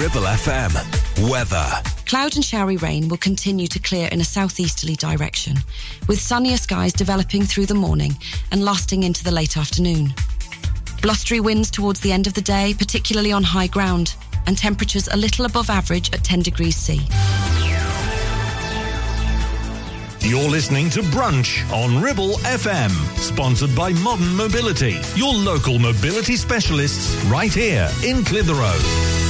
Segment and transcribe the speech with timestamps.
[0.00, 1.28] Ribble FM.
[1.28, 1.66] Weather.
[2.06, 5.58] Cloud and showery rain will continue to clear in a southeasterly direction,
[6.08, 8.16] with sunnier skies developing through the morning
[8.50, 10.14] and lasting into the late afternoon.
[11.02, 14.14] Blustery winds towards the end of the day, particularly on high ground,
[14.46, 17.06] and temperatures a little above average at 10 degrees C.
[20.20, 27.22] You're listening to Brunch on Ribble FM, sponsored by Modern Mobility, your local mobility specialists
[27.26, 29.29] right here in Clitheroe.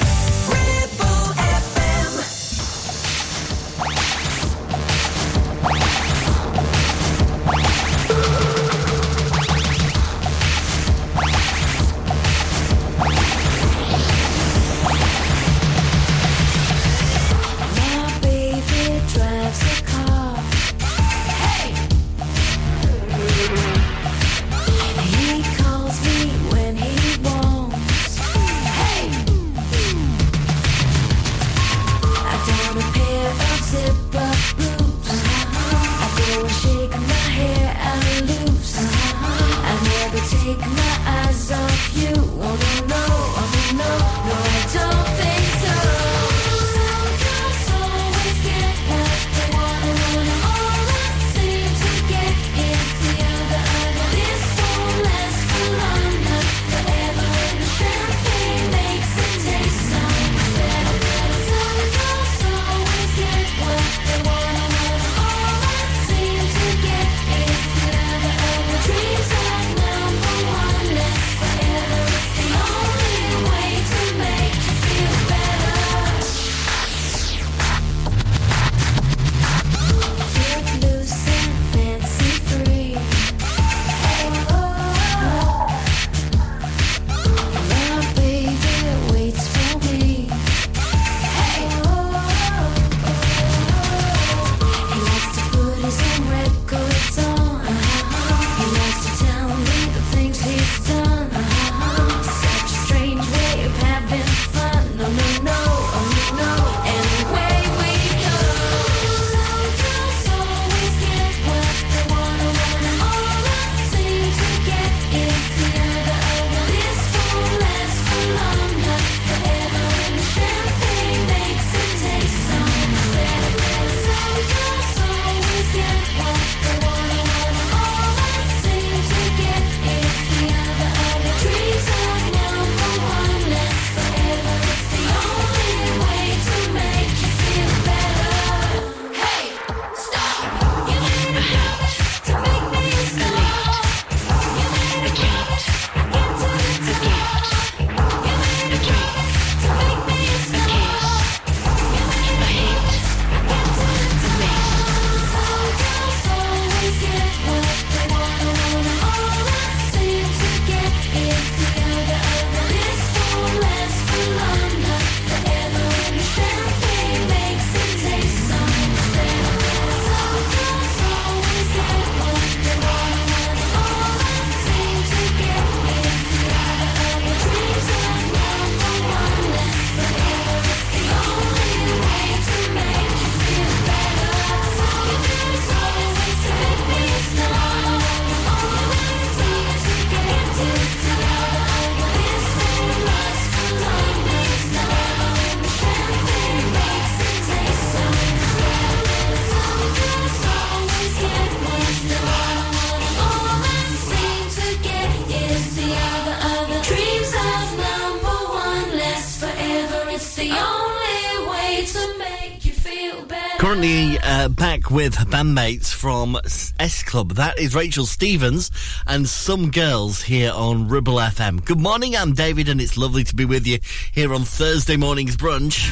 [214.41, 214.49] Uh,
[214.89, 216.35] with bandmates from
[216.79, 217.33] S Club.
[217.33, 218.71] That is Rachel Stevens
[219.05, 221.63] and some girls here on Ribble FM.
[221.63, 223.77] Good morning, I'm David, and it's lovely to be with you
[224.11, 225.91] here on Thursday morning's brunch.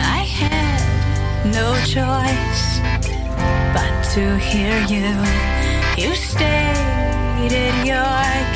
[0.00, 2.80] I had no choice
[3.72, 5.14] but to hear you.
[5.96, 8.53] You stated your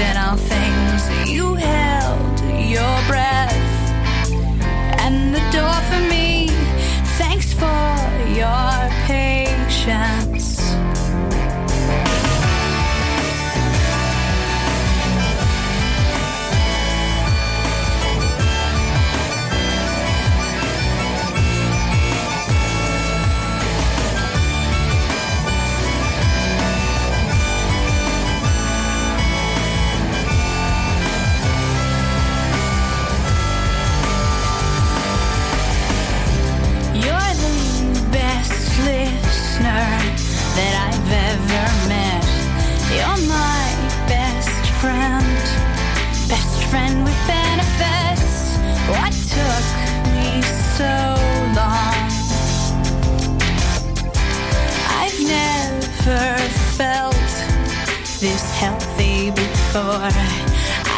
[0.00, 0.69] shit, I'll think.
[59.72, 60.10] before.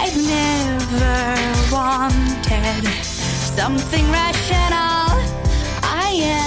[0.01, 5.21] I've never wanted something rational.
[5.83, 6.42] I am.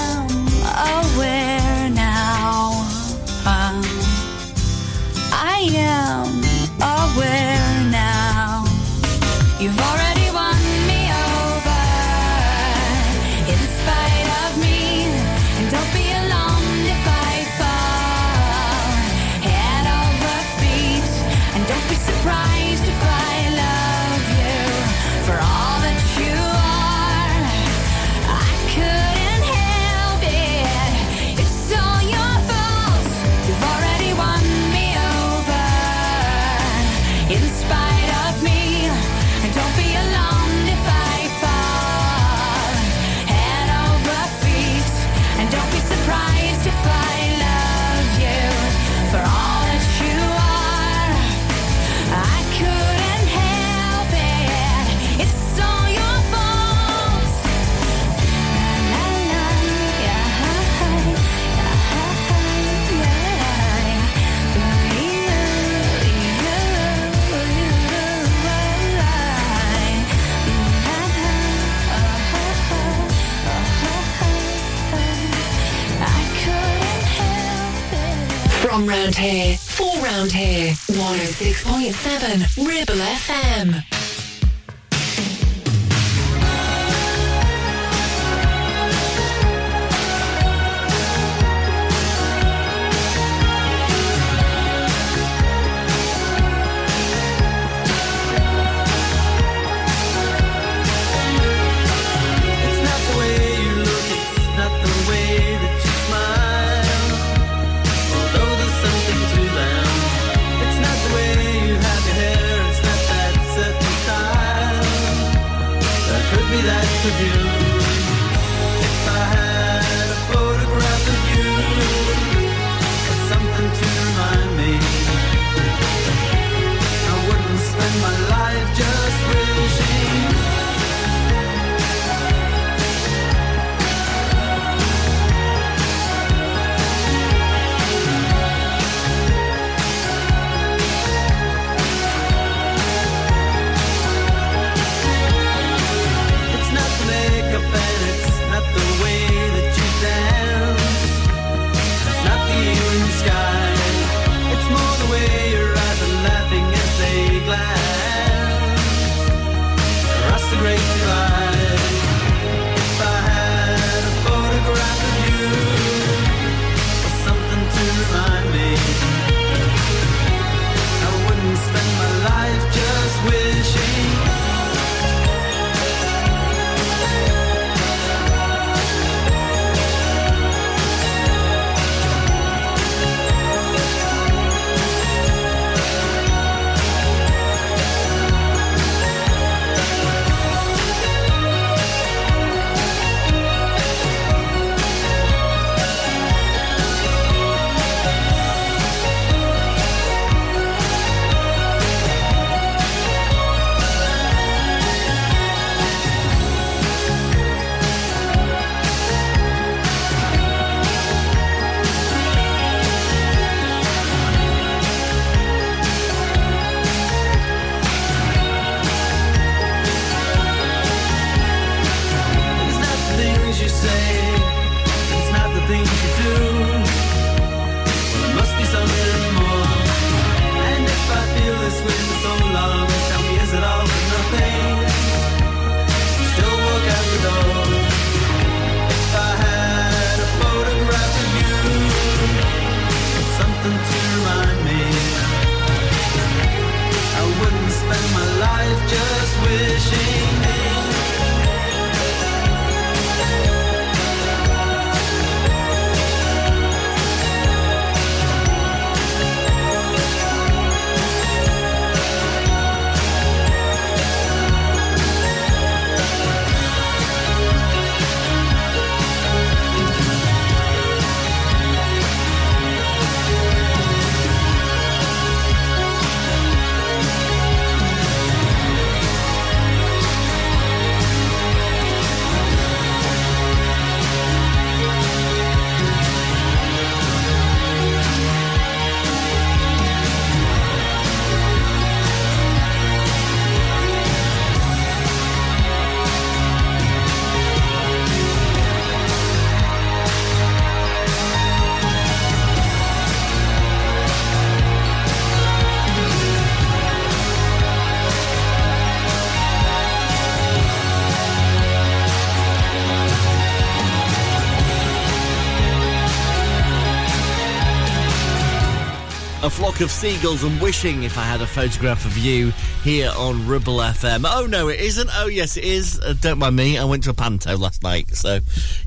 [319.75, 322.51] Flock of seagulls and wishing if I had a photograph of you
[322.82, 324.25] here on Ribble FM.
[324.25, 325.10] Oh no, it isn't.
[325.13, 326.00] Oh yes, it is.
[326.00, 326.77] Uh, don't mind me.
[326.77, 328.39] I went to a panto last night, so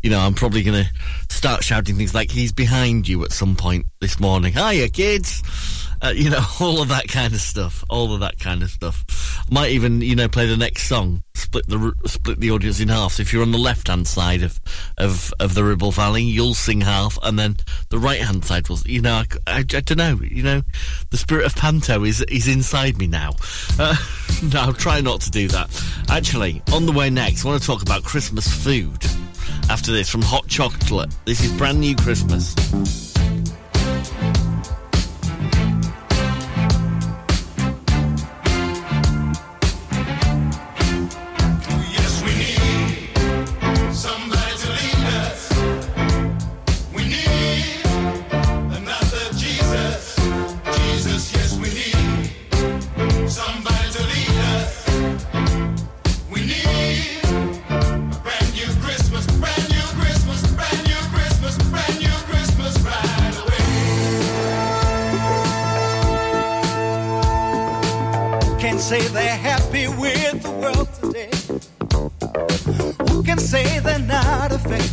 [0.02, 3.54] you know I'm probably going to start shouting things like "He's behind you" at some
[3.54, 4.54] point this morning.
[4.54, 5.42] Hiya, kids.
[6.00, 7.85] Uh, you know, all of that kind of stuff.
[7.90, 9.04] All of that kind of stuff.
[9.50, 11.23] Might even, you know, play the next song.
[11.35, 13.14] Split the split the audience in half.
[13.14, 14.61] So if you're on the left hand side of,
[14.99, 17.57] of of the Ribble Valley, you'll sing half, and then
[17.88, 18.78] the right hand side will.
[18.85, 20.19] You know, I, I, I don't know.
[20.23, 20.62] You know,
[21.11, 23.37] the spirit of panto is is inside me now.
[23.78, 23.97] Uh,
[24.52, 25.71] no, I'll try not to do that.
[26.09, 29.05] Actually, on the way next, I want to talk about Christmas food.
[29.71, 31.14] After this, from Hot Chocolate.
[31.26, 32.55] This is brand new Christmas.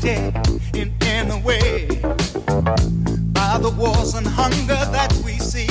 [0.03, 1.87] Not in any way
[3.33, 5.67] by the wars and hunger that we see?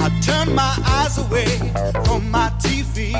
[0.00, 1.58] I turn my eyes away
[2.04, 3.14] from my TV.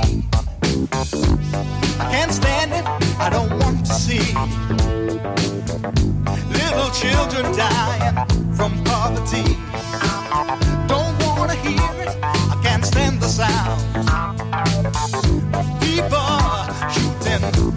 [2.00, 2.86] I can't stand it,
[3.18, 4.34] I don't want to see
[6.58, 8.14] little children dying
[8.54, 9.56] from poverty.
[10.86, 13.82] Don't wanna hear it, I can't stand the sound
[15.80, 16.18] people
[16.90, 17.71] shooting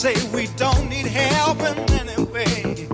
[0.00, 2.88] say we don't need help in any way?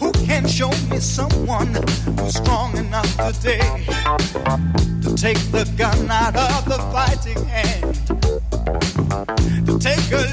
[0.00, 1.72] Who can show me someone
[2.18, 3.60] who's strong enough today
[5.02, 7.94] to take the gun out of the fighting hand?
[9.68, 10.23] To take a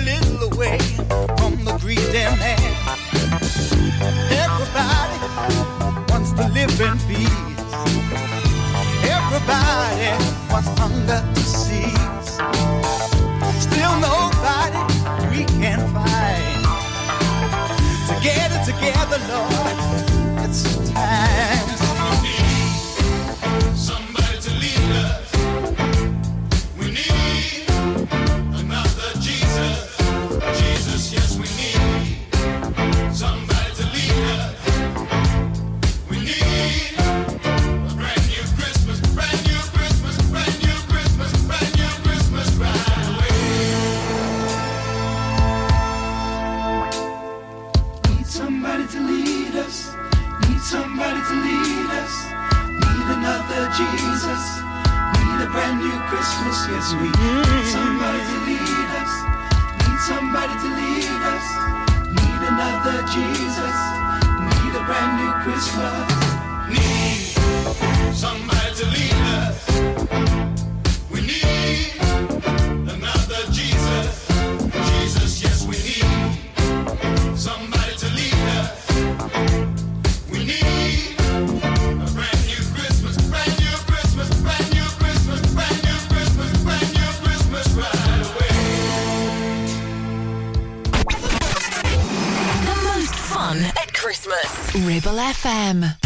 [95.41, 96.00] FM.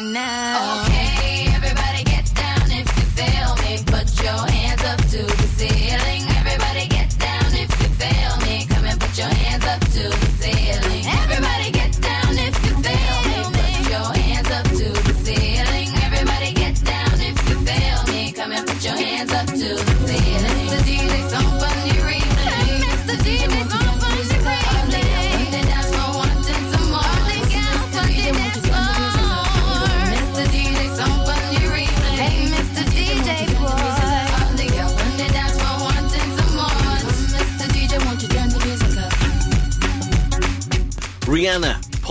[0.00, 0.82] now.
[0.82, 0.85] Oh.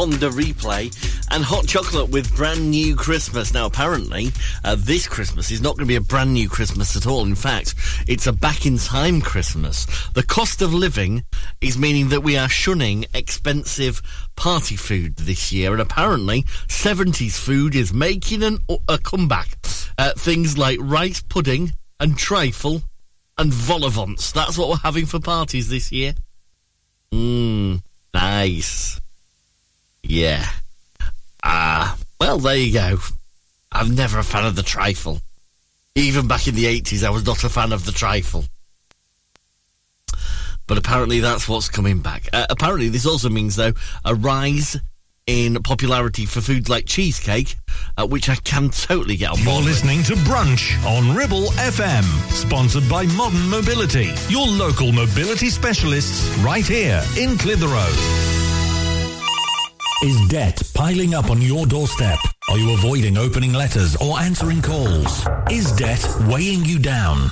[0.06, 0.94] on the replay.
[1.32, 3.56] And hot chocolate with brand new Christmas.
[3.56, 4.30] Now, apparently,
[4.64, 7.26] uh, this Christmas is not going to be a brand new Christmas at all.
[7.26, 7.74] In fact,
[8.08, 9.88] it's a back in time Christmas.
[10.14, 11.24] The cost of living
[11.60, 14.00] is meaning that we are shunning expensive
[14.36, 15.72] party food this year.
[15.72, 19.58] And apparently, 70s food is making an, a comeback.
[19.98, 22.84] Uh, things like rice pudding and trifle
[23.40, 24.32] and vol au vents.
[24.32, 26.14] That's what we're having for parties this year.
[27.12, 27.82] Mmm,
[28.14, 29.02] nice.
[30.08, 30.46] Yeah.
[31.44, 32.98] Ah, uh, well, there you go.
[33.72, 35.20] I'm never a fan of the trifle.
[35.96, 38.46] Even back in the 80s, I was not a fan of the trifle.
[40.68, 42.28] But apparently, that's what's coming back.
[42.34, 44.78] Uh, apparently, this also means, though, a rise
[45.28, 47.56] in popularity for foods like cheesecake,
[47.98, 49.48] uh, which I can totally get on board.
[49.48, 49.66] You're with.
[49.66, 56.66] listening to Brunch on Ribble FM, sponsored by Modern Mobility, your local mobility specialists right
[56.66, 58.45] here in Clitheroe.
[60.04, 62.20] Is debt piling up on your doorstep?
[62.50, 65.26] Are you avoiding opening letters or answering calls?
[65.50, 67.32] Is debt weighing you down?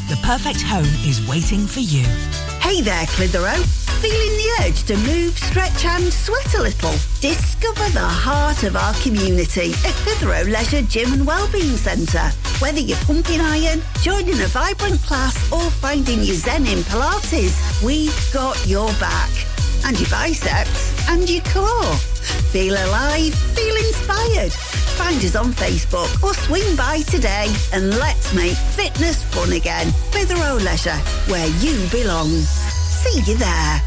[0.11, 2.03] the perfect home is waiting for you.
[2.59, 3.63] Hey there, Clitheroe.
[4.03, 6.91] Feeling the urge to move, stretch and sweat a little?
[7.21, 12.29] Discover the heart of our community at Clitheroe Leisure Gym and Wellbeing Centre.
[12.59, 18.33] Whether you're pumping iron, joining a vibrant class or finding your zen in Pilates, we've
[18.33, 19.60] got your back.
[19.85, 21.95] And your biceps and your core.
[22.51, 24.53] Feel alive, feel inspired.
[24.97, 29.91] Find us on Facebook or swing by today and let's make fitness fun again.
[30.11, 32.29] Clitheroe Leisure, where you belong.
[32.29, 33.81] See you there.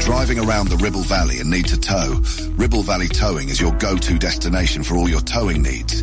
[0.00, 2.20] Driving around the Ribble Valley and need to tow?
[2.56, 6.02] Ribble Valley Towing is your go-to destination for all your towing needs.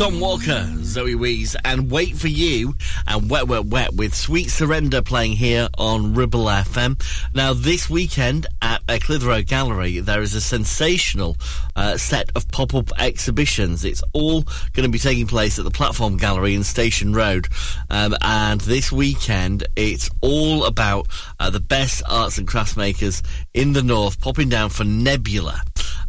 [0.00, 2.74] Tom Walker, Zoe Wees, and Wait for You,
[3.06, 6.98] and Wet Wet Wet with Sweet Surrender playing here on Ribble FM.
[7.34, 11.36] Now, this weekend at Clitheroe Gallery, there is a sensational
[11.76, 13.84] uh, set of pop up exhibitions.
[13.84, 17.48] It's all going to be taking place at the Platform Gallery in Station Road.
[17.90, 21.08] Um, and this weekend, it's all about
[21.38, 25.60] uh, the best arts and crafts makers in the north popping down for Nebula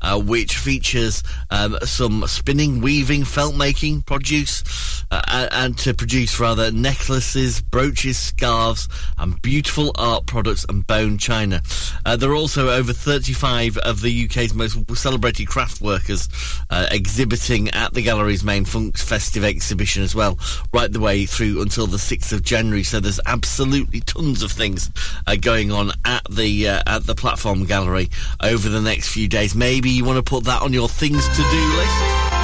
[0.02, 6.72] uh, which features um, some spinning, weaving, felt making produce, uh, and, to produce rather
[6.72, 8.88] necklaces, brooches, scarves,
[9.18, 11.62] and beautiful art products and bone china.
[12.06, 16.30] Uh, there are also over 35 of the UK's most celebrated craft workers
[16.70, 20.38] uh, exhibiting at the gallery's main fun- festive exhibition as well,
[20.74, 22.84] right the way through until the 6th of January.
[22.84, 24.90] So there's absolutely tons of things
[25.28, 28.10] uh, going on at the at the platform gallery
[28.42, 29.56] over the next few days.
[29.56, 31.42] Maybe you want to put that on your things to do
[31.78, 32.41] list.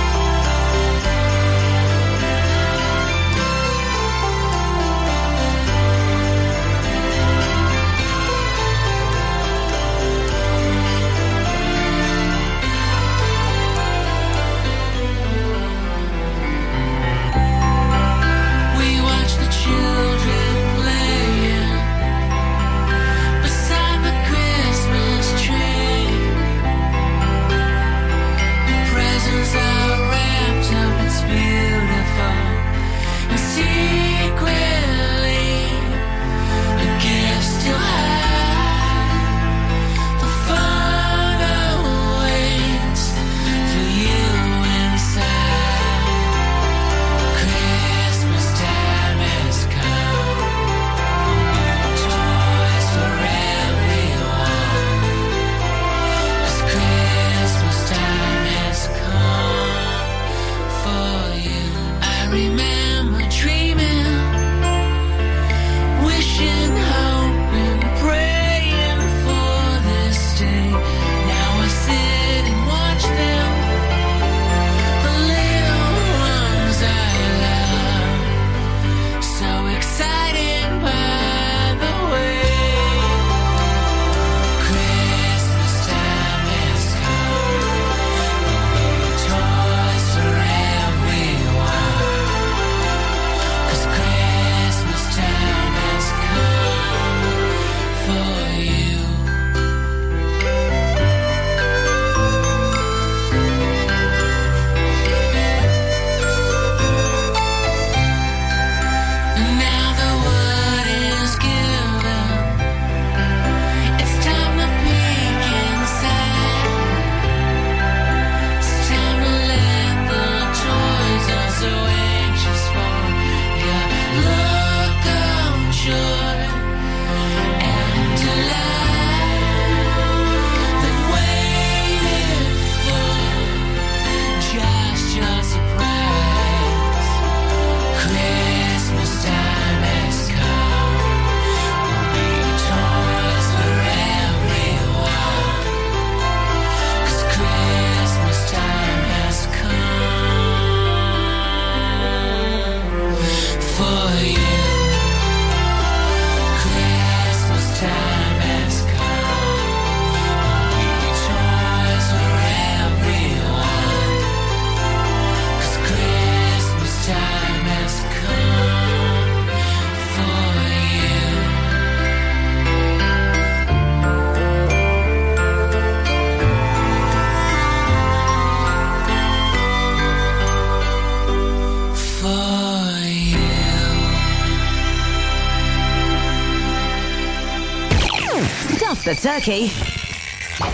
[189.22, 189.70] Turkey.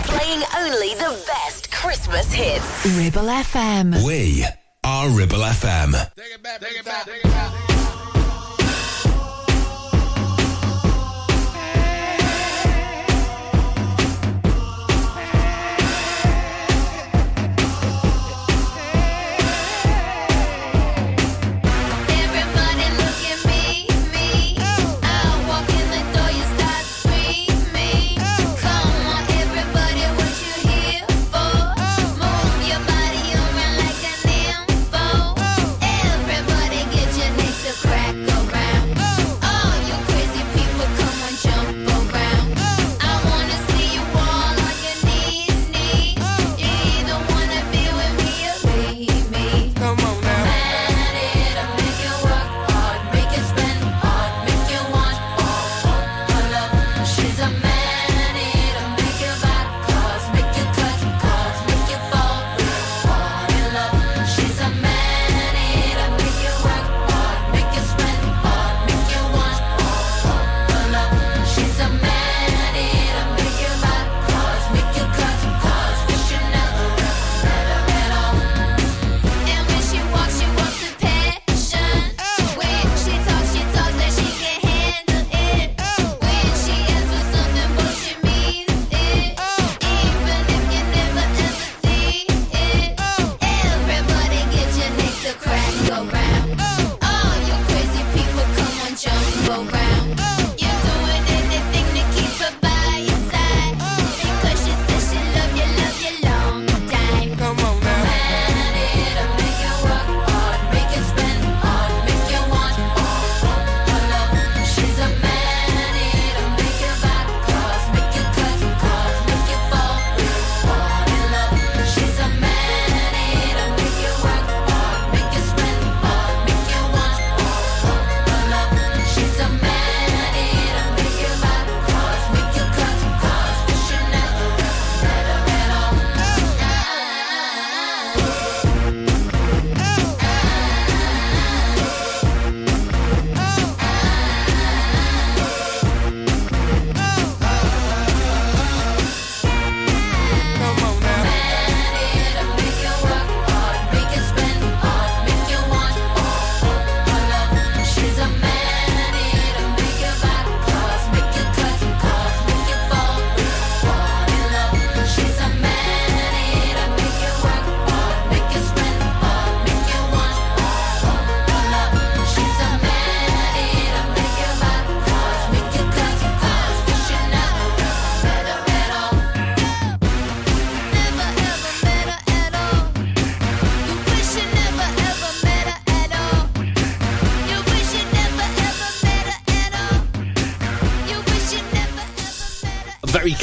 [0.06, 2.86] Playing only the best Christmas hits.
[2.96, 4.04] Ribble FM.
[4.06, 4.44] We
[4.84, 5.94] are Ribble FM.
[6.18, 7.73] Everybody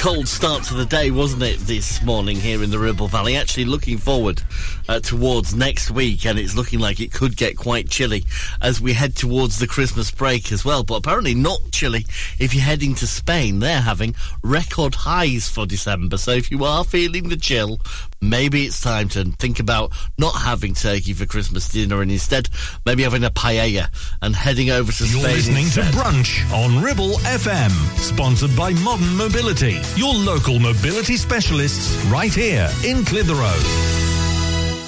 [0.01, 3.37] cold start to the day, wasn't it, this morning here in the Ribble Valley?
[3.37, 4.41] Actually, looking forward
[4.89, 8.25] uh, towards next week, and it's looking like it could get quite chilly
[8.63, 10.83] as we head towards the Christmas break as well.
[10.83, 12.07] But apparently, not chilly
[12.39, 13.59] if you're heading to Spain.
[13.59, 16.17] They're having record highs for December.
[16.17, 17.79] So if you are feeling the chill,
[18.21, 22.49] maybe it's time to think about not having turkey for Christmas dinner and instead
[22.85, 23.87] maybe having a paella
[24.21, 25.35] and heading over to You're Spain.
[25.35, 25.81] listening to.
[25.97, 33.03] Brunch on Ribble FM, sponsored by Modern Mobility, your local mobility specialists right here in
[33.05, 34.10] Clitheroe.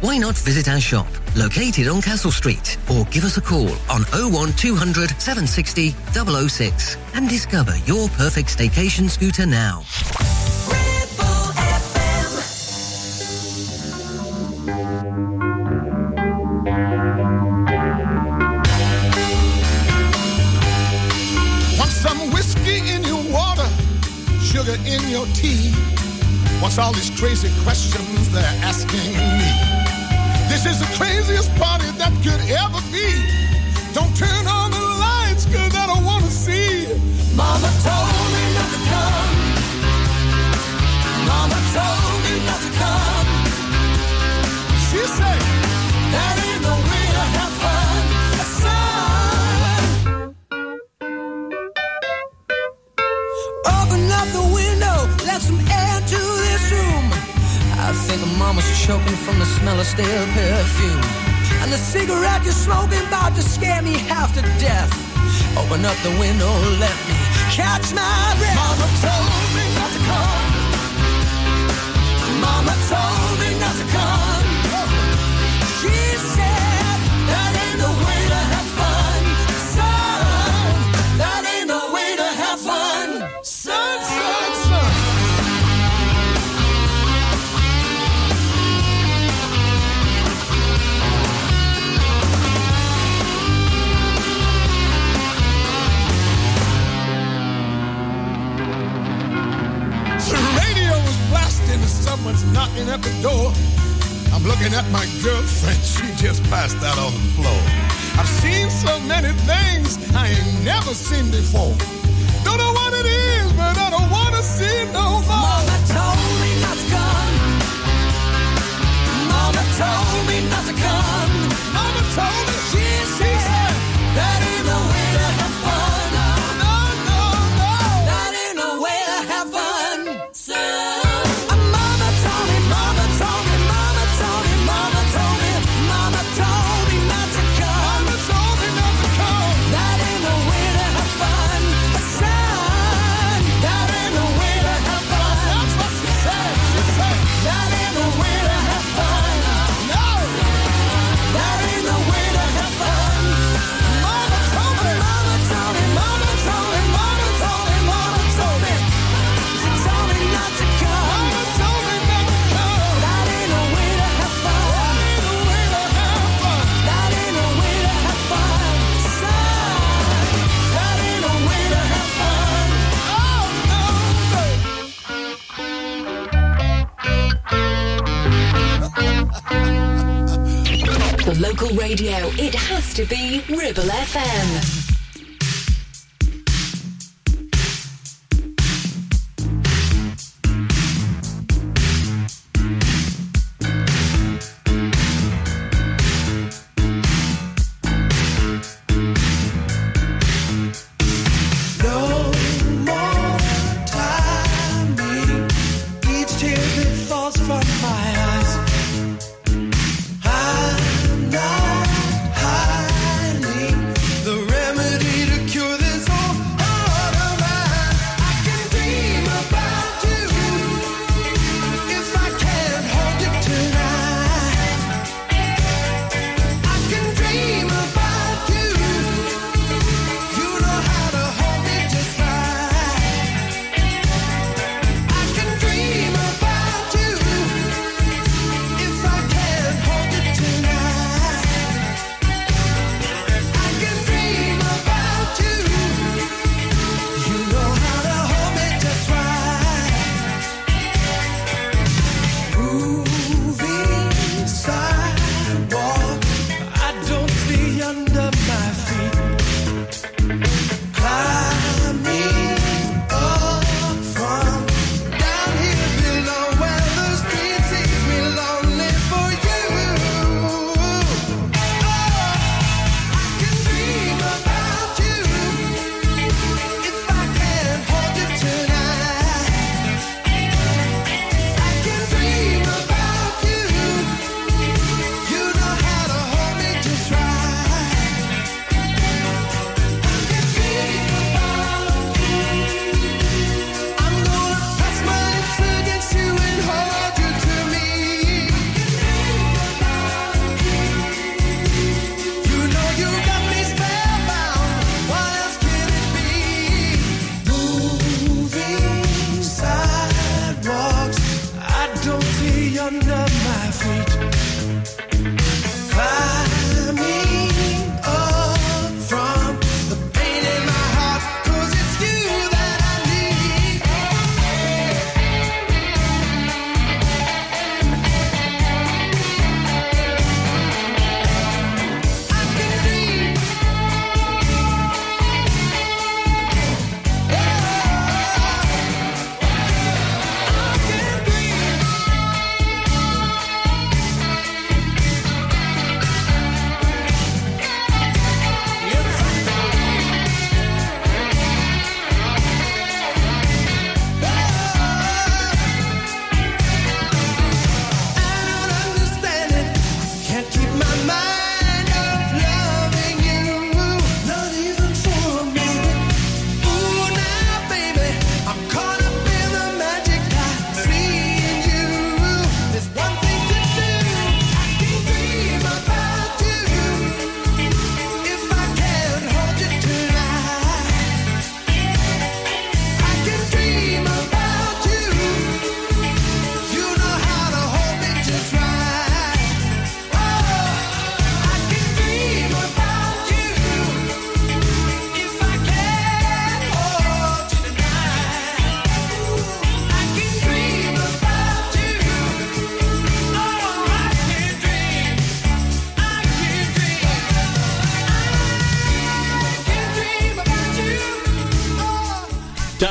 [0.00, 4.04] Why not visit our shop, located on Castle Street, or give us a call on
[4.12, 5.90] 01200 760
[6.48, 9.82] 006 and discover your perfect staycation scooter now.
[21.78, 23.68] Want some whiskey in your water,
[24.40, 25.72] sugar in your tea?
[26.62, 29.79] What's all these crazy questions they're asking me?
[30.62, 33.08] This is the craziest party that could ever be.
[33.94, 36.84] Don't turn on the lights, cause I don't wanna see.
[37.34, 39.30] Mama told me not to come.
[41.24, 43.19] Mama told me not to come.
[58.18, 61.00] Mama's choking from the smell of stale perfume.
[61.62, 64.90] And the cigarette you're smoking about to scare me half to death.
[65.56, 67.14] Open up the window, let me
[67.54, 68.56] catch my breath.
[68.56, 69.69] Mama told me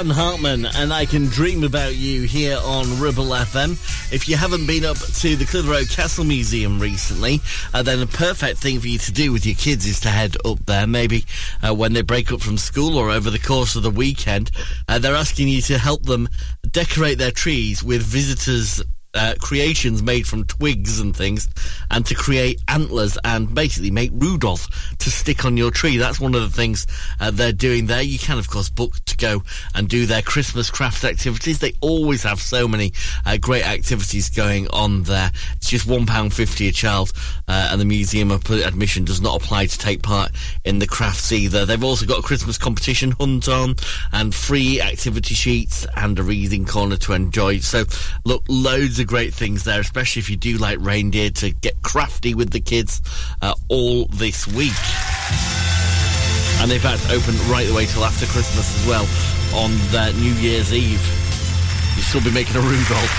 [0.09, 3.71] Hartman and I Can Dream About You here on Ribble FM.
[4.13, 7.41] If you haven't been up to the Clitheroe Castle Museum recently,
[7.73, 10.35] uh, then a perfect thing for you to do with your kids is to head
[10.45, 11.25] up there, maybe
[11.61, 14.51] uh, when they break up from school or over the course of the weekend.
[14.87, 16.29] Uh, they're asking you to help them
[16.71, 18.81] decorate their trees with visitors
[19.19, 21.49] uh, creations made from twigs and things,
[21.91, 25.97] and to create antlers and basically make Rudolph to stick on your tree.
[25.97, 26.87] That's one of the things
[27.19, 28.01] uh, they're doing there.
[28.01, 29.43] You can, of course, book to go
[29.75, 31.59] and do their Christmas craft activities.
[31.59, 32.93] They always have so many
[33.25, 35.31] uh, great activities going on there.
[35.57, 37.11] It's just £1.50 a child,
[37.49, 40.31] uh, and the museum admission does not apply to take part
[40.63, 41.65] in the crafts either.
[41.65, 43.75] They've also got a Christmas competition hunt on,
[44.13, 47.59] and free activity sheets, and a reading corner to enjoy.
[47.59, 47.83] So,
[48.23, 52.35] look, loads of great things there, especially if you do like reindeer to get crafty
[52.35, 53.01] with the kids
[53.41, 54.69] uh, all this week.
[56.61, 59.07] And in fact, open right the way till after Christmas as well
[59.57, 61.01] on uh, New Year's Eve.
[61.95, 63.09] You'll still be making a Rudolph.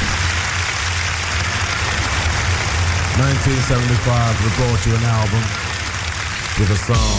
[3.19, 5.43] 1975 we brought you an album
[6.55, 7.19] with a song.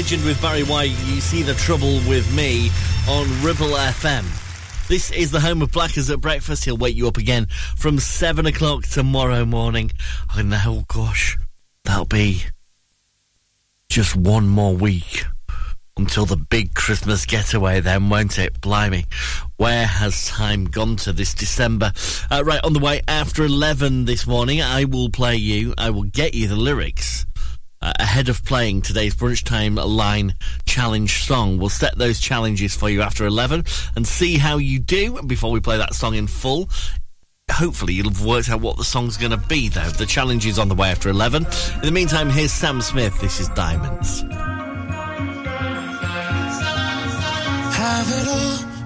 [0.00, 0.96] Legend with Barry White.
[1.04, 2.70] You see the trouble with me
[3.06, 4.24] on Ribble FM.
[4.88, 6.64] This is the home of Blackers at breakfast.
[6.64, 9.90] He'll wake you up again from seven o'clock tomorrow morning.
[10.30, 11.36] I know, gosh,
[11.84, 12.44] that'll be
[13.90, 15.26] just one more week
[15.98, 18.58] until the big Christmas getaway, then, won't it?
[18.62, 19.04] Blimey,
[19.58, 21.92] where has time gone to this December?
[22.30, 26.04] Uh, right, on the way after 11 this morning, I will play you, I will
[26.04, 27.26] get you the lyrics.
[27.82, 30.34] Uh, ahead of playing today's brunchtime line
[30.66, 33.64] challenge song, we'll set those challenges for you after 11
[33.96, 36.68] and see how you do before we play that song in full.
[37.50, 39.88] Hopefully, you'll have worked out what the song's going to be, though.
[39.88, 41.46] The challenge is on the way after 11.
[41.46, 43.18] In the meantime, here's Sam Smith.
[43.18, 44.20] This is Diamonds.
[47.80, 48.69] Have it all,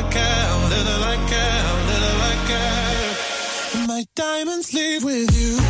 [0.00, 3.86] I care, little I care, little I care.
[3.86, 5.69] My diamonds leave with you.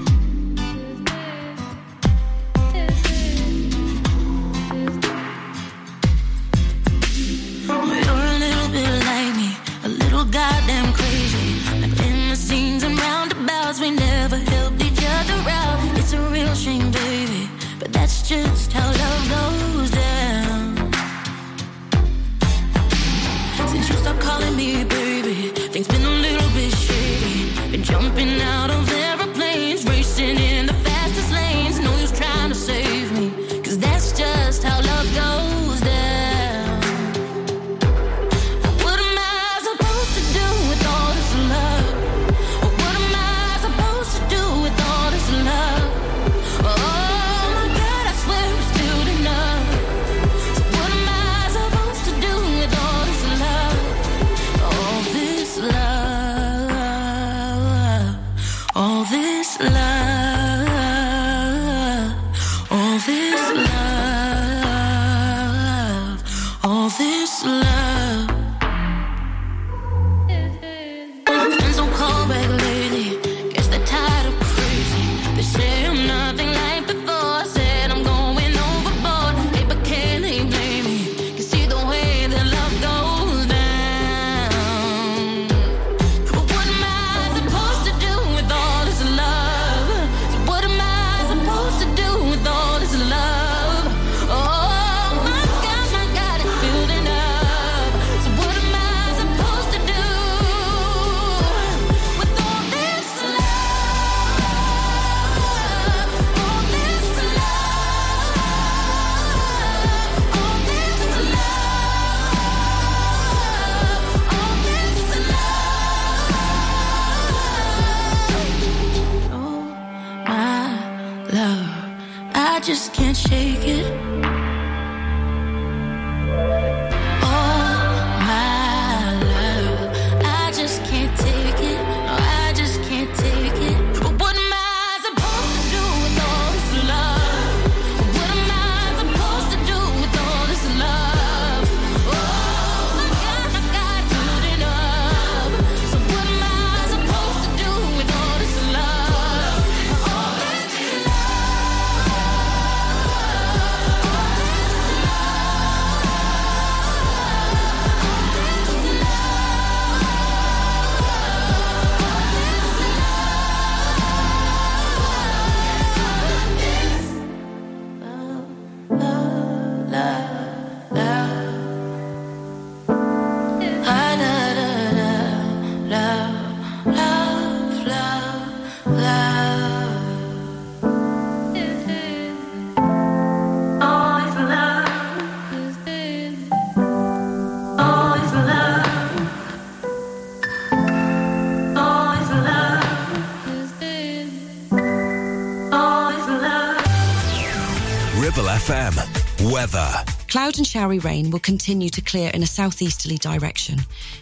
[198.31, 199.51] Ribble FM.
[199.51, 199.91] Weather.
[200.29, 203.77] Cloud and showery rain will continue to clear in a southeasterly direction,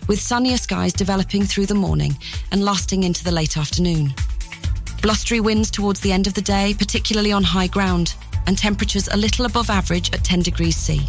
[0.08, 2.18] with sunnier skies developing through the morning
[2.52, 4.12] and lasting into the late afternoon.
[5.04, 8.16] Blustery winds towards the end of the day, particularly on high ground,
[8.48, 11.02] and temperatures a little above average at 10 degrees C.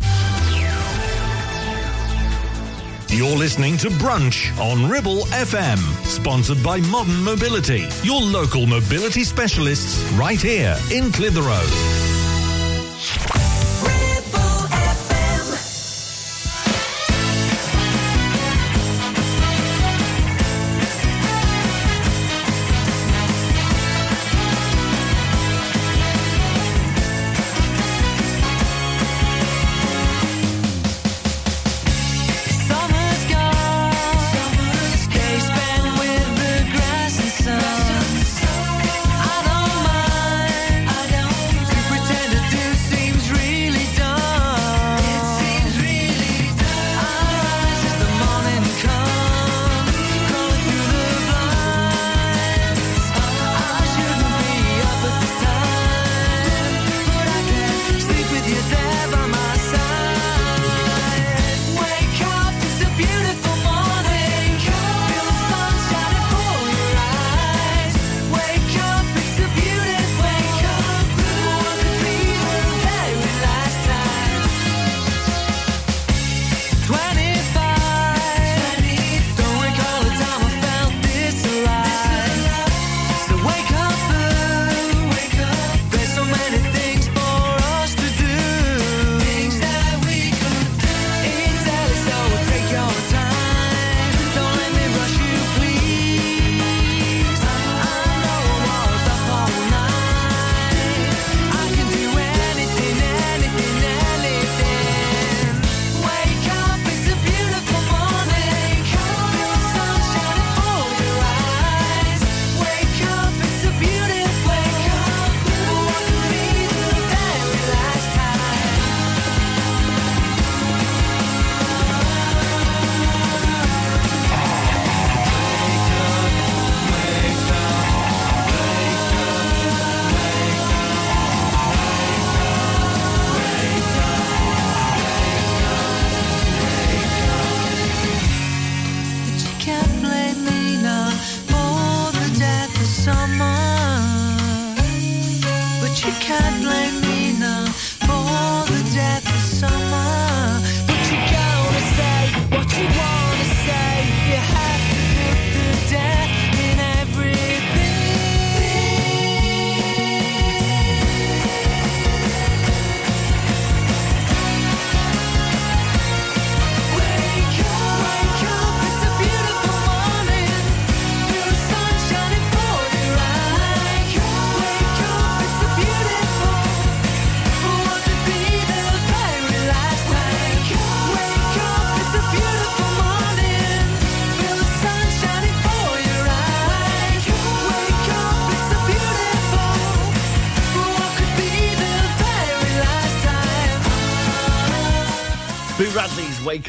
[3.09, 10.03] You're listening to Brunch on Ribble FM, sponsored by Modern Mobility, your local mobility specialists
[10.13, 12.20] right here in Clitheroe.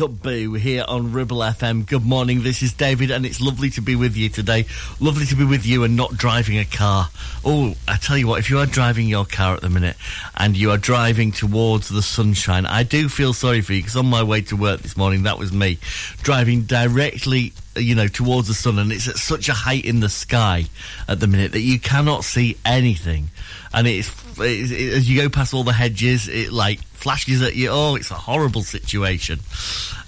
[0.01, 1.85] Up Boo here on Ribble FM.
[1.85, 4.65] Good morning, this is David, and it's lovely to be with you today.
[4.99, 7.09] Lovely to be with you and not driving a car.
[7.45, 9.95] Oh, I tell you what, if you are driving your car at the minute
[10.35, 14.07] and you are driving towards the sunshine, I do feel sorry for you because on
[14.07, 15.77] my way to work this morning, that was me
[16.23, 20.09] driving directly you know, towards the sun, and it's at such a height in the
[20.09, 20.65] sky
[21.07, 23.29] at the minute that you cannot see anything.
[23.73, 27.55] And it's, it's it, as you go past all the hedges, it like flashes at
[27.55, 27.69] you.
[27.71, 29.39] Oh, it's a horrible situation.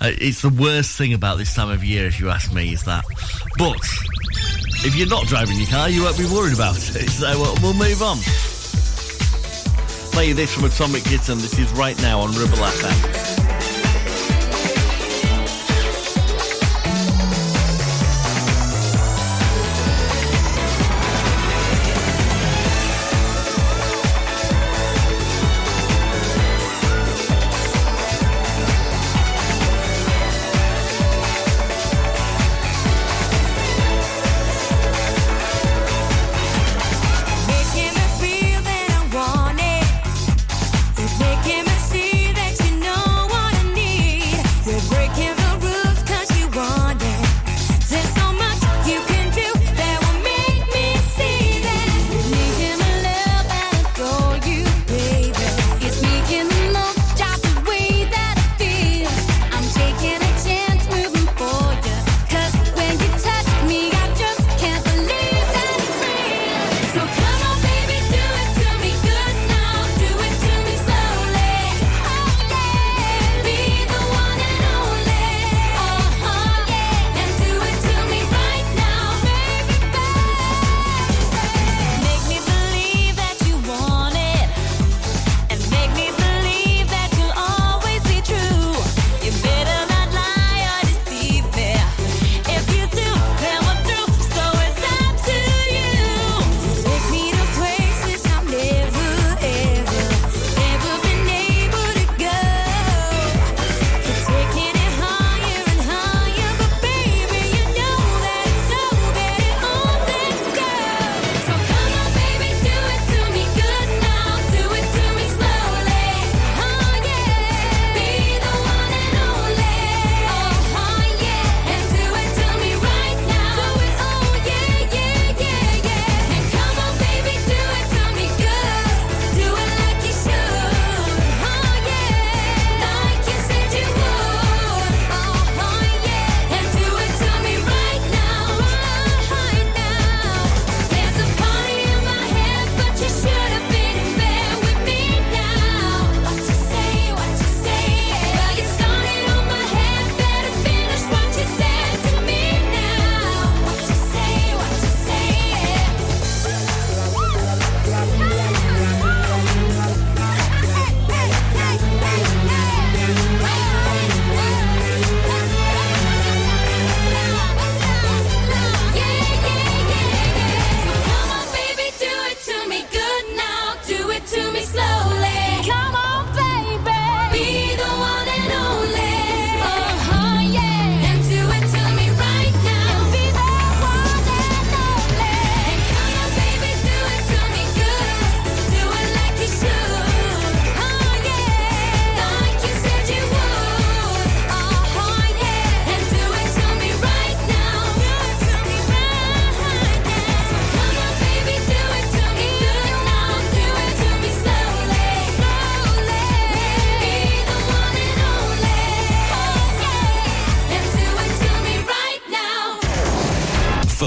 [0.01, 2.83] Uh, it's the worst thing about this time of year, if you ask me, is
[2.83, 3.05] that.
[3.57, 3.79] But
[4.85, 7.09] if you're not driving your car, you won't be worried about it.
[7.13, 8.17] So uh, we'll move on.
[10.11, 11.37] Play this from Atomic Kitten.
[11.37, 13.42] This is right now on Ribble FM.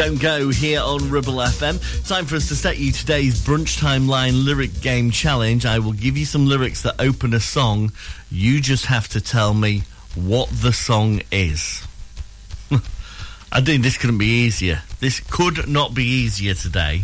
[0.00, 2.08] Don't Go here on Ribble FM.
[2.08, 5.66] Time for us to set you today's brunch timeline lyric game challenge.
[5.66, 7.92] I will give you some lyrics that open a song.
[8.30, 9.82] You just have to tell me
[10.14, 11.86] what the song is.
[13.52, 14.80] I think this couldn't be easier.
[15.00, 17.02] This could not be easier today.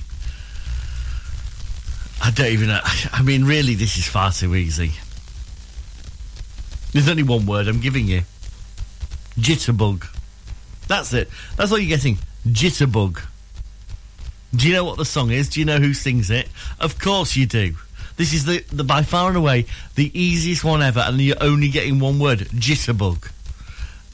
[2.24, 2.80] I don't even know.
[3.12, 4.92] I mean, really, this is far too easy.
[6.94, 8.22] There's only one word I'm giving you
[9.36, 10.06] jitterbug.
[10.88, 11.28] That's it.
[11.58, 12.16] That's all you're getting.
[12.46, 13.20] Jitterbug.
[14.54, 15.48] Do you know what the song is?
[15.48, 16.48] Do you know who sings it?
[16.80, 17.74] Of course you do.
[18.16, 21.68] This is the, the by far and away the easiest one ever, and you're only
[21.68, 23.30] getting one word: jitterbug.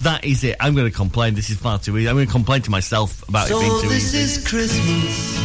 [0.01, 0.57] That is it.
[0.59, 1.35] I'm going to complain.
[1.35, 2.09] This is far too easy.
[2.09, 4.19] I'm going to complain to myself about so it being too this easy.
[4.19, 5.42] This is Christmas,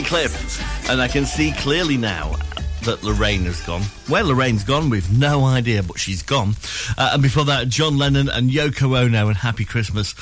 [0.00, 0.88] Cliff.
[0.88, 2.36] And I can see clearly now
[2.84, 3.82] that Lorraine has gone.
[4.08, 6.54] Where Lorraine's gone, we've no idea, but she's gone.
[6.96, 10.14] Uh, and before that, John Lennon and Yoko Ono and Happy Christmas.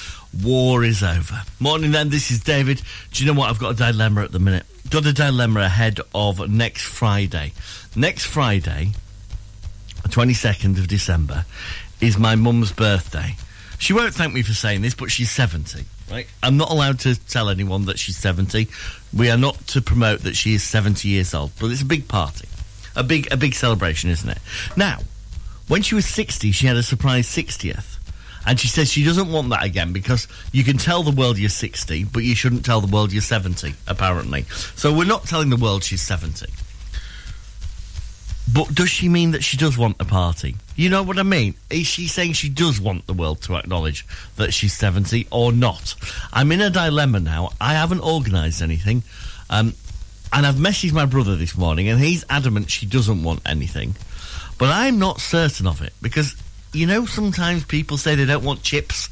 [0.43, 1.43] War is over.
[1.61, 2.83] Morning then, this is David.
[3.13, 3.51] Do you know what?
[3.51, 4.67] I've got a dilemma at the minute.
[4.91, 7.53] Got a dilemma ahead of next Friday.
[7.95, 8.91] Next Friday,
[10.03, 11.45] the 22nd of December,
[12.01, 13.37] is my mum's birthday.
[13.79, 16.27] She won't thank me for saying this, but she's 70, right?
[16.43, 18.69] I'm not allowed to tell anyone that she's 70.
[19.17, 22.09] We are not to promote that she is 70 years old, but it's a big
[22.09, 22.49] party.
[22.97, 24.39] A big, a big celebration, isn't it?
[24.77, 24.99] Now,
[25.69, 27.99] when she was 60, she had a surprise 60th.
[28.47, 31.51] And she says she doesn't want that again because you can tell the world you're
[31.51, 34.43] 60, but you shouldn't tell the world you're 70, apparently.
[34.77, 36.47] So we're not telling the world she's 70.
[38.53, 40.57] But does she mean that she does want a party?
[40.75, 41.55] You know what I mean?
[41.69, 44.07] Is she saying she does want the world to acknowledge
[44.37, 45.95] that she's 70 or not?
[46.33, 47.51] I'm in a dilemma now.
[47.61, 49.03] I haven't organised anything.
[49.51, 49.75] Um,
[50.33, 53.97] and I've messaged my brother this morning, and he's adamant she doesn't want anything.
[54.59, 56.35] But I'm not certain of it because,
[56.73, 59.09] you know, sometimes people say they don't want chips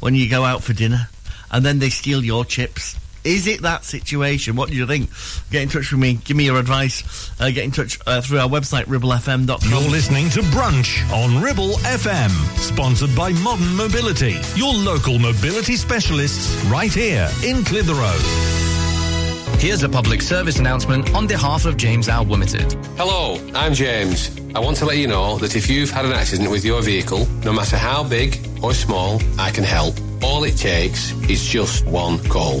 [0.00, 1.08] when you go out for dinner,
[1.50, 2.96] and then they steal your chips.
[3.24, 4.56] Is it that situation?
[4.56, 5.10] What do you think?
[5.50, 6.14] Get in touch with me.
[6.14, 7.30] Give me your advice.
[7.40, 9.70] Uh, get in touch uh, through our website, ribblefm.com.
[9.70, 16.62] You're listening to Brunch on Ribble FM, sponsored by Modern Mobility, your local mobility specialists
[16.64, 18.18] right here in Clitheroe.
[19.58, 22.72] Here's a public service announcement on behalf of James Al Limited.
[22.96, 24.36] Hello, I'm James.
[24.56, 27.26] I want to let you know that if you've had an accident with your vehicle,
[27.44, 29.94] no matter how big or small, I can help.
[30.20, 32.60] All it takes is just one call.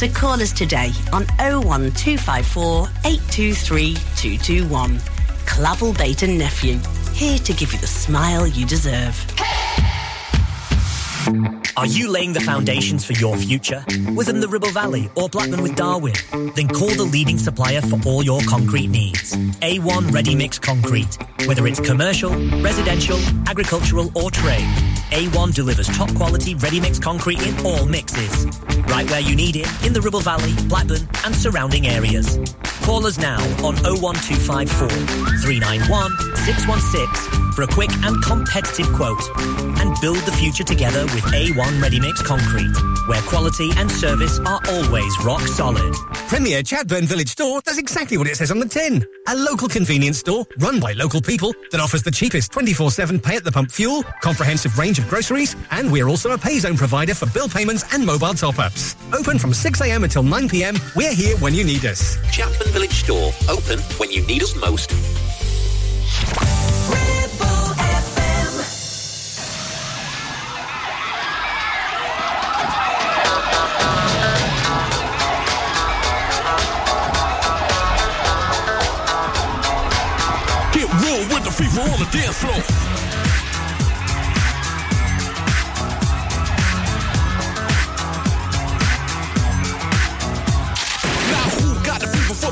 [0.00, 4.98] So call us today on 01254 823 221.
[5.44, 6.78] Clavel Bait and Nephew,
[7.12, 9.14] here to give you the smile you deserve.
[11.76, 13.84] Are you laying the foundations for your future?
[14.16, 16.16] Within the Ribble Valley or Blackburn with Darwen?
[16.54, 19.34] Then call the leading supplier for all your concrete needs.
[19.60, 21.18] A1 Ready Mix Concrete.
[21.44, 22.30] Whether it's commercial,
[22.62, 24.66] residential, agricultural or trade,
[25.10, 28.46] A1 delivers top quality ready mix concrete in all mixes.
[28.86, 32.38] Right where you need it in the Ribble Valley, Blackburn and surrounding areas.
[32.82, 36.10] Call us now on 01254 391
[36.46, 39.20] 616 for a quick and competitive quote.
[39.80, 42.72] And build the future together with A1 Ready Mix Concrete,
[43.06, 45.94] where quality and service are always rock solid.
[46.28, 49.04] Premier Chatburn Village Store does exactly what it says on the tin.
[49.28, 53.44] A local convenience store run by local people that offers the cheapest 24-7 pay at
[53.44, 57.26] the pump fuel, comprehensive range of groceries, and we're also a pay zone provider for
[57.30, 58.96] bill payments and mobile top-ups.
[59.12, 62.16] Open from 6am until 9pm, we're here when you need us.
[62.28, 64.90] Chatburn Village Store, open when you need us most.
[80.72, 82.79] Get real with the fever on the dance floor.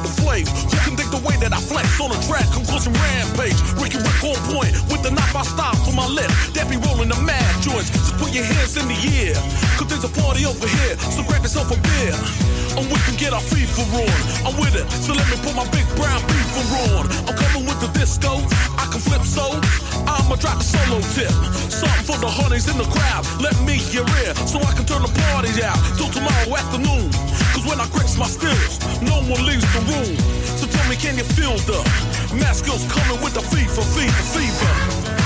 [0.02, 0.46] The flame?
[0.84, 2.46] Can think the way that I flex on a track?
[2.54, 3.58] Conclusion rampage.
[3.78, 6.54] Ricky Rick on point with the knife I style for my left.
[6.54, 7.90] That be rolling the mad joints.
[7.90, 9.34] Just put your hands in the air.
[9.78, 10.94] Cause there's a party over here.
[11.10, 12.14] So grab yourself a beer.
[12.78, 14.18] And we can get our fever on.
[14.46, 14.86] I'm with it.
[15.02, 17.10] So let me put my big brown beaver on.
[17.26, 18.38] I'm coming with the disco.
[18.78, 19.58] I can flip so.
[20.06, 21.32] I'ma drop a solo tip.
[21.72, 23.26] Something for the honeys in the crowd.
[23.42, 24.36] Let me hear it.
[24.46, 27.10] So I can turn the party out till tomorrow afternoon.
[27.56, 30.14] Cause when I grips my skills, no one leaves the room.
[30.58, 31.82] So tell me, can you feel the
[32.34, 35.17] mask skills coming with the fever, fever, fever?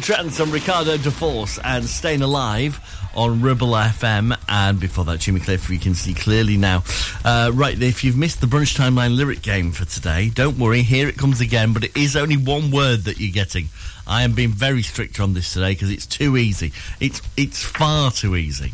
[0.00, 2.80] Ben and Ricardo da Force, and Staying Alive
[3.14, 4.36] on Ribble FM.
[4.48, 6.82] And before that, Jimmy Cliff, we can see clearly now.
[7.24, 11.06] Uh, right, if you've missed the brunch timeline lyric game for today, don't worry, here
[11.06, 13.68] it comes again, but it is only one word that you're getting.
[14.06, 16.72] I am being very strict on this today because it's too easy.
[16.98, 18.72] It's, it's far too easy.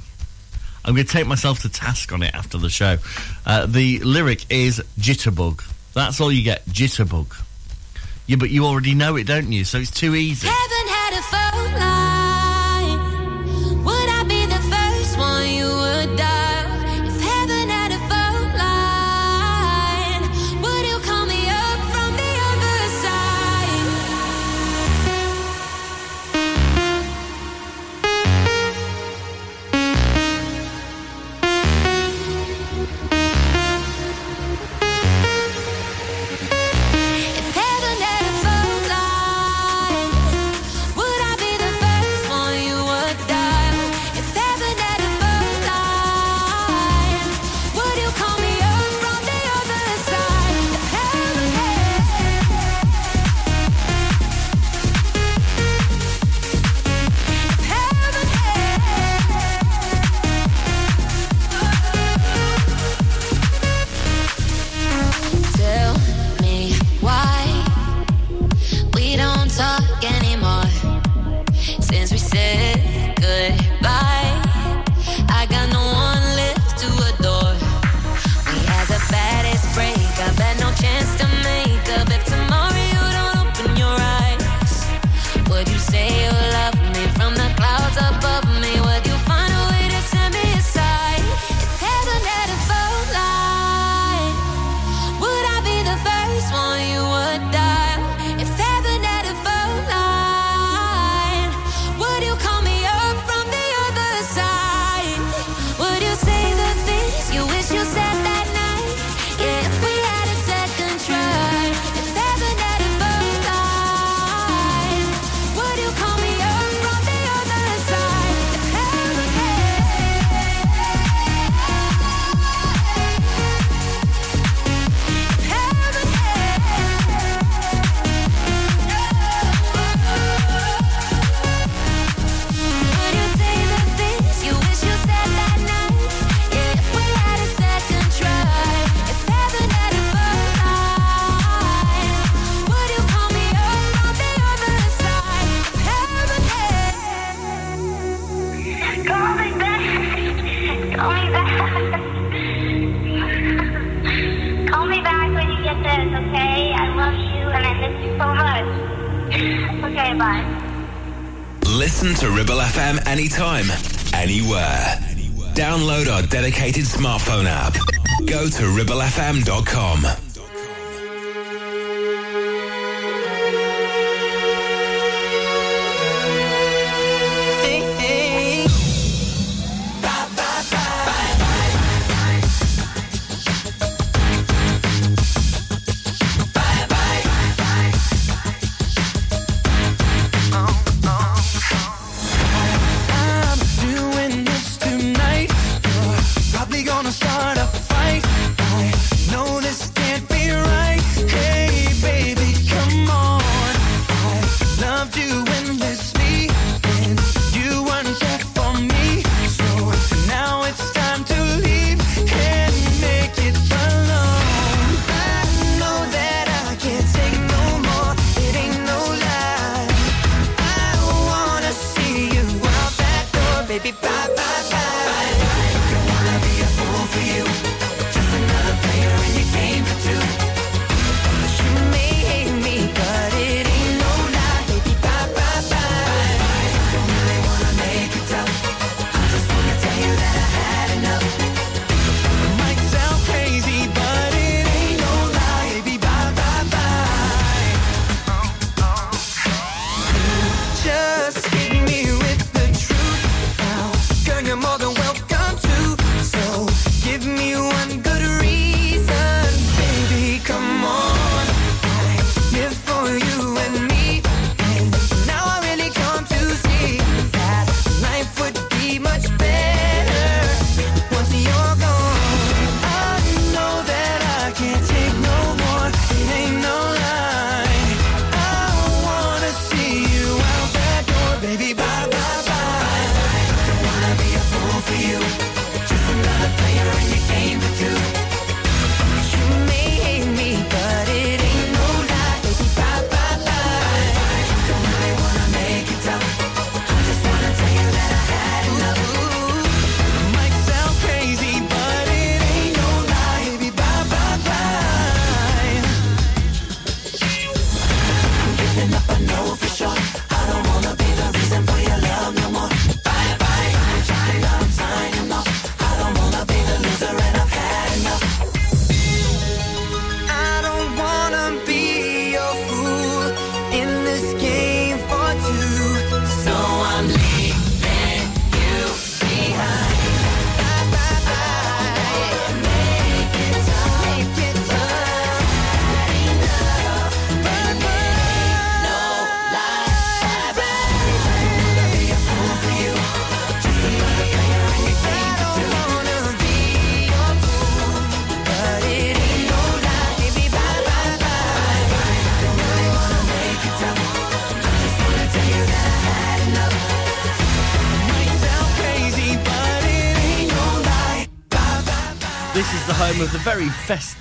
[0.84, 2.97] I'm going to take myself to task on it after the show.
[3.44, 5.62] Uh, the lyric is jitterbug.
[5.92, 7.36] That's all you get, jitterbug.
[8.30, 9.64] Yeah, but you already know it, don't you?
[9.64, 10.47] So it's too easy.
[10.47, 10.69] Heaven
[11.31, 12.19] felt like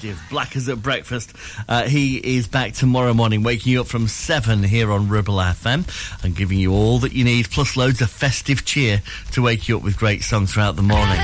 [0.01, 1.33] Dave Black is at breakfast.
[1.67, 5.85] Uh, he is back tomorrow morning, waking you up from 7 here on Ribble FM
[6.23, 9.01] and giving you all that you need, plus loads of festive cheer
[9.31, 11.19] to wake you up with great songs throughout the morning.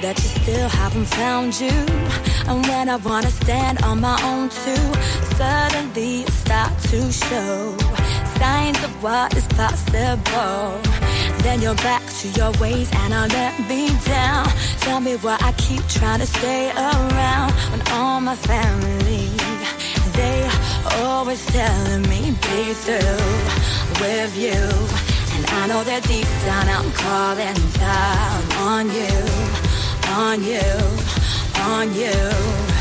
[0.00, 1.68] That you still haven't found you.
[2.48, 7.76] And when I wanna stand on my own too, suddenly start to show
[8.36, 11.01] signs of what is possible.
[11.42, 14.46] Then you're back to your ways and I'll let me down.
[14.78, 19.28] Tell me why I keep trying to stay around when all my family
[20.12, 20.48] they
[21.00, 23.24] always telling me be through
[24.00, 24.60] with you.
[25.34, 29.16] And I know that deep down I'm calling down on you,
[30.22, 30.70] on you,
[31.60, 32.71] on you.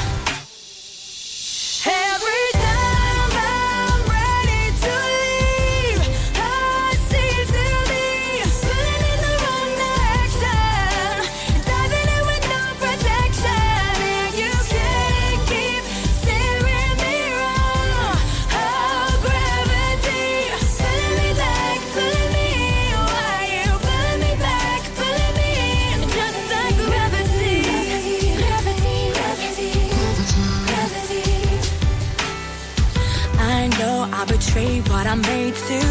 [35.12, 35.82] I'm made to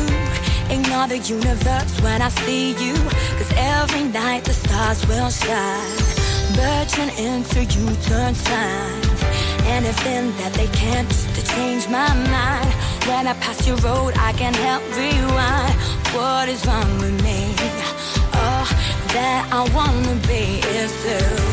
[0.73, 2.95] ignore the universe when I see you.
[3.37, 5.99] Cause every night the stars will shine.
[6.57, 9.21] Birching into you turn signs.
[9.77, 12.73] Anything that they can just to change my mind.
[13.09, 15.75] When I pass your road, I can help rewind.
[16.17, 17.53] What is wrong with me?
[18.41, 18.65] All
[19.17, 21.45] that I wanna be is through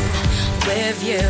[0.68, 1.28] with you.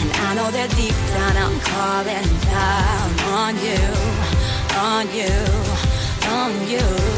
[0.00, 4.37] And I know that deep down I'm calling down on you
[4.78, 5.26] on you,
[6.28, 7.17] on you.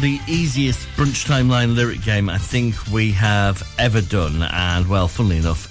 [0.00, 5.38] The easiest brunch timeline lyric game I think we have ever done, and well, funnily
[5.38, 5.66] enough,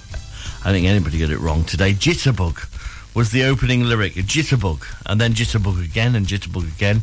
[0.66, 1.92] I think anybody got it wrong today.
[1.94, 4.14] Jitterbug was the opening lyric.
[4.14, 7.02] Jitterbug, and then jitterbug again, and jitterbug again,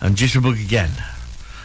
[0.00, 0.90] and jitterbug again.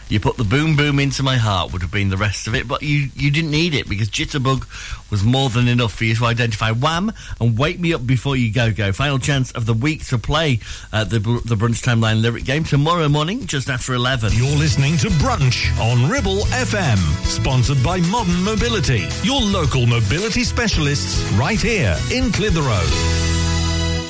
[0.08, 2.66] You put the boom boom into my heart would have been the rest of it,
[2.66, 4.66] but you, you didn't need it because Jitterbug
[5.10, 8.52] was more than enough for you to identify Wham and Wake Me Up Before You
[8.52, 8.92] Go Go.
[8.92, 10.60] Final chance of the week to play
[10.92, 14.32] uh, the, the Brunch Timeline lyric game tomorrow morning just after 11.
[14.34, 21.30] You're listening to Brunch on Ribble FM, sponsored by Modern Mobility, your local mobility specialists
[21.32, 23.37] right here in Clitheroe.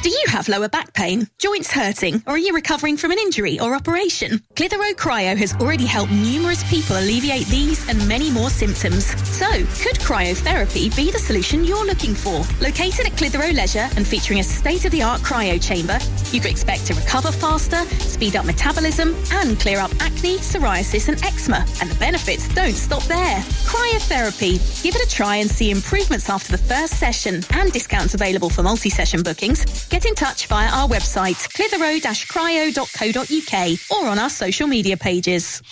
[0.00, 3.58] Do you have lower back pain, joints hurting, or are you recovering from an injury
[3.58, 4.40] or operation?
[4.54, 9.06] Clitheroe Cryo has already helped numerous people alleviate these and many more symptoms.
[9.26, 9.48] So,
[9.82, 12.44] could cryotherapy be the solution you're looking for?
[12.62, 15.98] Located at Clitheroe Leisure and featuring a state-of-the-art cryo chamber,
[16.32, 21.22] you can expect to recover faster, speed up metabolism, and clear up acne, psoriasis, and
[21.24, 21.64] eczema.
[21.80, 23.38] And the benefits don't stop there.
[23.66, 24.82] Cryotherapy.
[24.82, 28.62] Give it a try and see improvements after the first session and discounts available for
[28.62, 29.88] multi-session bookings.
[29.88, 35.62] Get in touch via our website, clitheroe-cryo.co.uk or on our social media pages.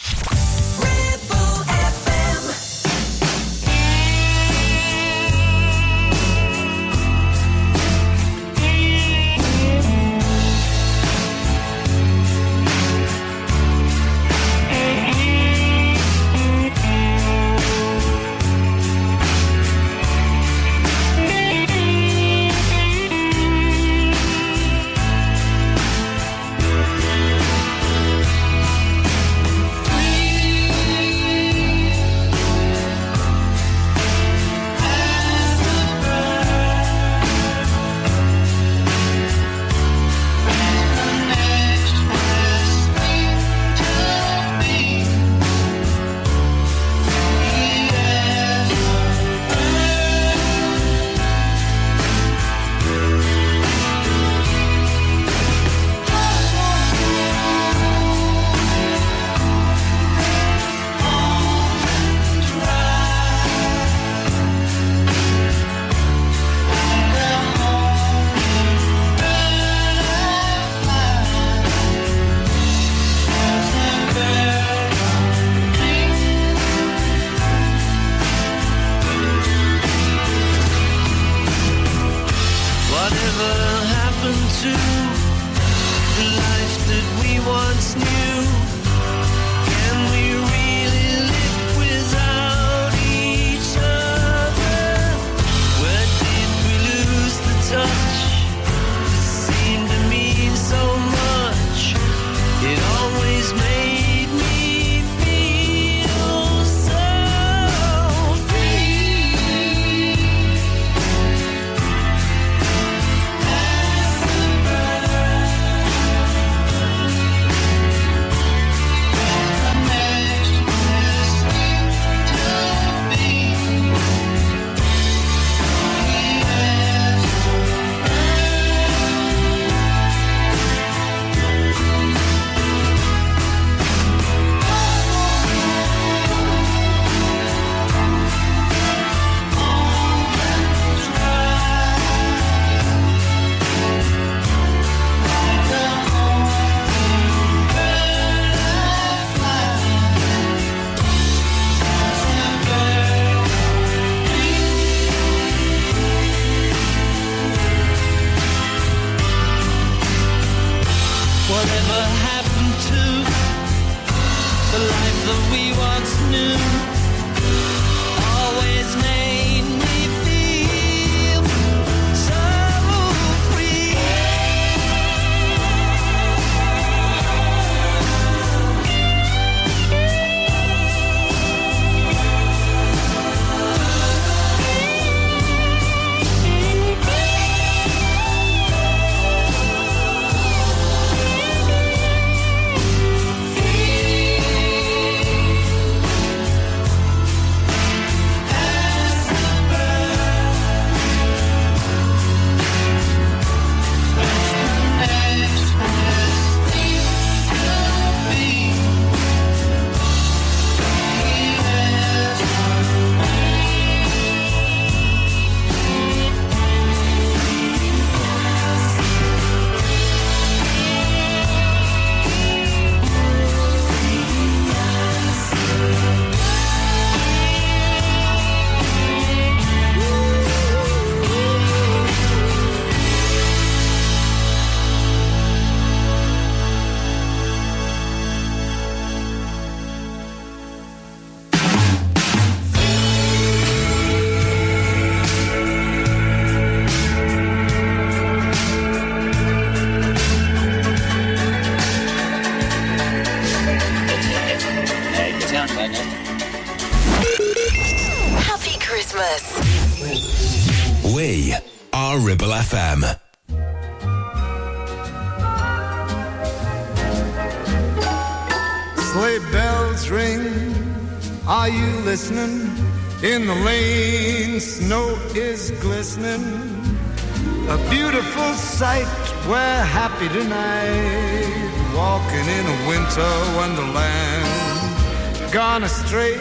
[279.48, 281.94] We're happy tonight.
[281.94, 285.52] Walking in a winter wonderland.
[285.52, 286.34] Gone astray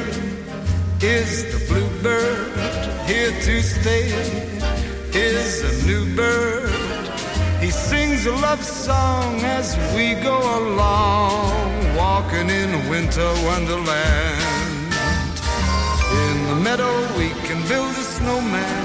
[1.02, 2.48] is the bluebird.
[3.07, 4.07] Here to stay
[5.14, 6.72] is a new bird.
[7.61, 14.45] He sings a love song as we go along, walking in a winter wonderland.
[16.23, 18.85] In the meadow, we can build a snowman,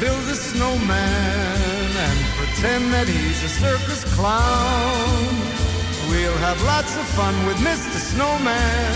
[0.00, 5.24] Build a snowman and pretend that he's a circus clown.
[6.10, 7.96] We'll have lots of fun with Mr.
[7.96, 8.92] Snowman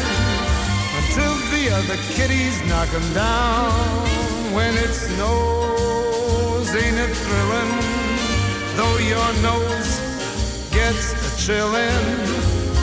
[1.01, 3.73] until the other kitties knock him down.
[4.53, 7.73] When it snows, ain't it thrilling?
[8.77, 9.93] Though your nose
[10.71, 12.09] gets a chillin',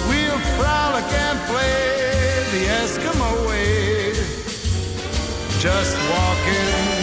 [0.09, 2.07] we'll frolic and play
[2.53, 4.13] the Eskimo way.
[5.59, 6.96] Just walking,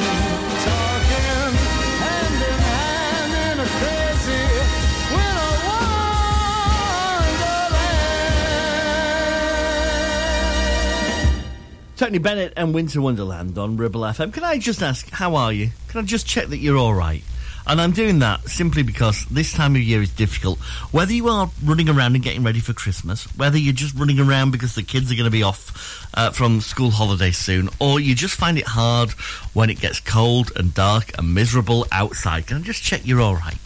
[12.05, 14.31] Tony Bennett and Winter Wonderland on Ribble FM.
[14.31, 15.71] Can I just ask, how are you?
[15.89, 17.23] Can I just check that you're all right?
[17.67, 20.59] And I'm doing that simply because this time of year is difficult.
[20.93, 24.51] Whether you are running around and getting ready for Christmas, whether you're just running around
[24.51, 28.15] because the kids are going to be off uh, from school holidays soon, or you
[28.15, 29.13] just find it hard
[29.55, 33.37] when it gets cold and dark and miserable outside, can I just check you're all
[33.37, 33.57] right?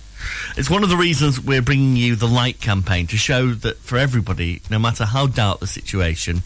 [0.56, 3.96] It's one of the reasons we're bringing you the Light campaign to show that for
[3.96, 6.42] everybody, no matter how dark the situation,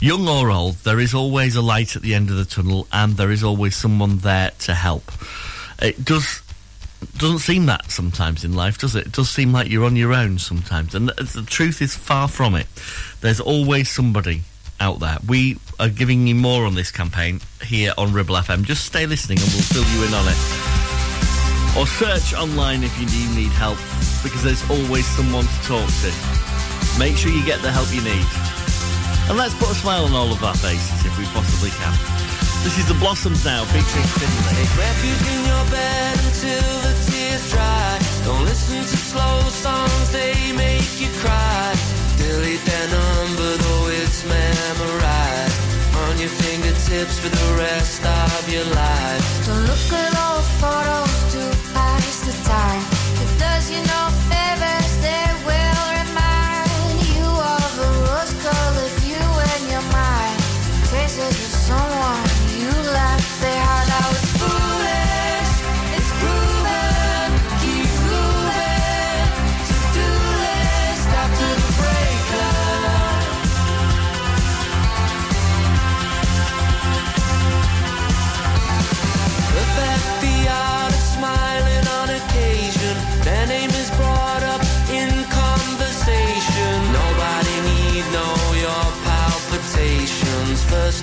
[0.00, 3.16] young or old, there is always a light at the end of the tunnel and
[3.16, 5.10] there is always someone there to help.
[5.80, 6.42] It does
[7.18, 9.06] doesn't seem that sometimes in life, does it?
[9.06, 12.28] It does seem like you're on your own sometimes, and the, the truth is far
[12.28, 12.66] from it.
[13.20, 14.42] There's always somebody
[14.80, 15.18] out there.
[15.26, 18.64] We are giving you more on this campaign here on Ribble FM.
[18.64, 20.73] Just stay listening, and we'll fill you in on it.
[21.76, 23.78] Or search online if you do need help,
[24.22, 26.10] because there's always someone to talk to.
[27.02, 28.26] Make sure you get the help you need.
[29.26, 31.94] And let's put a smile on all of our faces if we possibly can.
[32.62, 34.54] This is the Blossoms now, featuring Finley.
[34.54, 37.98] Take refuge in your bed until the tears dry.
[38.22, 41.74] Don't listen to slow songs, they make you cry.
[42.16, 45.60] Delete their number, though it's memorized.
[46.06, 49.46] On your fingertips for the rest of your life.
[49.46, 51.53] Don't look at old photos
[53.74, 54.83] you no favors,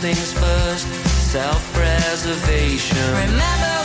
[0.01, 0.87] things first,
[1.31, 2.97] self-preservation.
[3.13, 3.80] Remember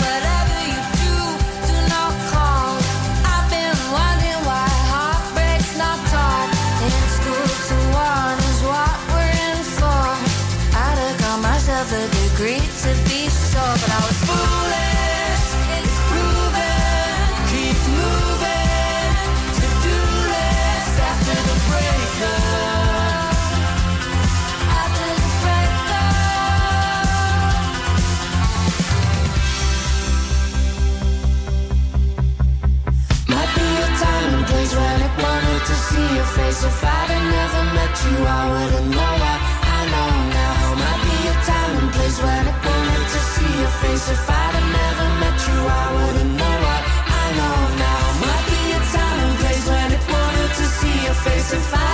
[35.97, 36.60] see your face.
[36.64, 39.36] If I'd have never met you, I wouldn't know I,
[39.77, 40.55] I know now.
[40.82, 44.05] Might be a time and place when I wanted to see your face.
[44.16, 46.78] If I'd have never met you, I wouldn't know I,
[47.20, 48.02] I know now.
[48.24, 51.86] Might be a time and place when I wanted to see your face.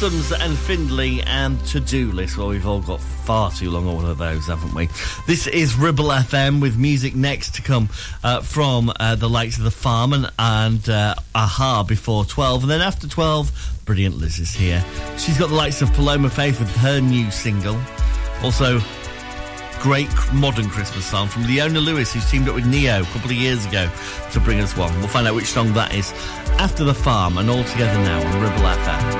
[0.00, 2.38] Blossoms and Findlay and To Do List.
[2.38, 4.88] Well, we've all got far too long on all of those, haven't we?
[5.26, 7.90] This is Ribble FM with music next to come
[8.24, 12.62] uh, from uh, the likes of The Farm and, and uh, Aha before 12.
[12.62, 14.82] And then after 12, Brilliant Liz is here.
[15.18, 17.78] She's got the likes of Paloma Faith with her new single.
[18.42, 18.80] Also,
[19.80, 23.36] great modern Christmas song from Leona Lewis, who's teamed up with Ne-Yo a couple of
[23.36, 23.90] years ago
[24.32, 24.98] to bring us one.
[25.00, 26.10] We'll find out which song that is
[26.58, 29.19] after the farm and all together now on Ribble FM.